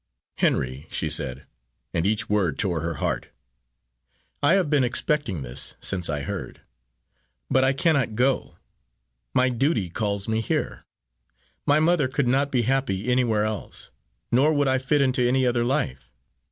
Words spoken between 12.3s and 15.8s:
be happy anywhere else, nor would I fit into any other